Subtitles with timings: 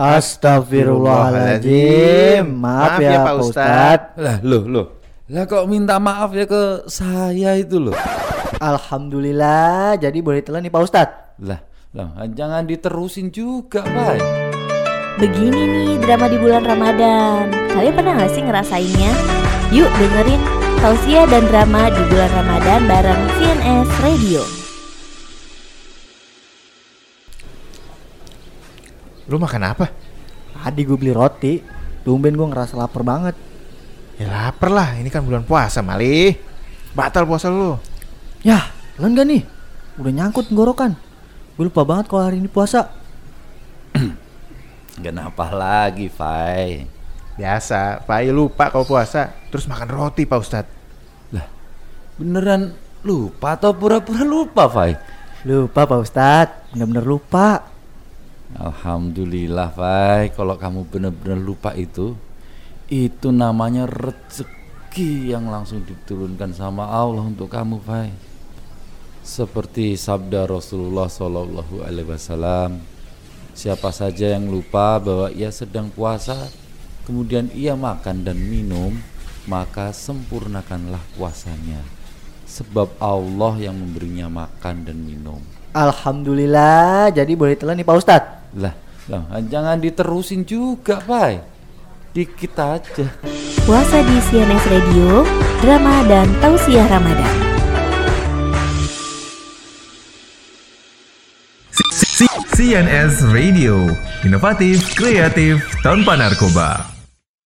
[0.00, 2.56] Astagfirullahaladzim.
[2.56, 4.16] Maaf, ya, Pak Ustadz.
[4.16, 4.96] Lah, loh, loh.
[5.28, 7.92] Lah kok minta maaf ya ke saya itu loh.
[8.56, 11.44] Alhamdulillah, jadi boleh telan nih Pak Ustadz.
[11.44, 11.60] Lah,
[11.92, 14.48] lah jangan diterusin juga, Pak.
[15.20, 17.52] Begini nih drama di bulan Ramadan.
[17.76, 19.12] Kalian pernah gak sih ngerasainnya?
[19.68, 20.40] Yuk dengerin
[20.80, 24.59] tausiah dan drama di bulan Ramadan bareng CNS Radio.
[29.26, 29.86] Lu makan apa?
[30.56, 31.60] Tadi gue beli roti.
[32.00, 33.36] Tumben gue ngerasa lapar banget.
[34.20, 36.36] Ya lapar lah, ini kan bulan puasa, Mali.
[36.92, 37.76] Batal puasa lu.
[38.44, 39.42] Yah, telan gak nih?
[40.00, 40.96] Udah nyangkut tenggorokan.
[41.56, 42.88] Gue lupa banget kalau hari ini puasa.
[45.04, 46.84] Kenapa lagi, Fai?
[47.40, 50.72] Biasa, Pak I lupa kalau puasa, terus makan roti, Pak Ustadz.
[51.32, 51.48] Lah,
[52.20, 54.92] beneran lupa atau pura-pura lupa, Fai?
[55.48, 57.64] Lupa Pak Ustadz, bener-bener lupa.
[58.58, 60.34] Alhamdulillah, Fai.
[60.34, 62.18] Kalau kamu benar-benar lupa itu,
[62.90, 68.10] itu namanya rezeki yang langsung diturunkan sama Allah untuk kamu, Fai.
[69.22, 72.82] Seperti sabda Rasulullah Shallallahu Alaihi Wasallam,
[73.54, 76.50] siapa saja yang lupa bahwa ia sedang puasa,
[77.06, 78.96] kemudian ia makan dan minum,
[79.46, 81.84] maka sempurnakanlah puasanya.
[82.50, 85.38] Sebab Allah yang memberinya makan dan minum.
[85.70, 88.39] Alhamdulillah, jadi boleh telan nih Pak Ustadz.
[88.58, 88.74] Lah,
[89.06, 91.38] lah jangan diterusin juga, Pai.
[92.10, 93.06] Dikit aja.
[93.62, 95.22] Puasa di CNS Radio,
[95.62, 97.50] drama dan tausiah Ramadan.
[102.60, 103.88] CNS Radio,
[104.26, 106.89] inovatif, kreatif, tanpa narkoba.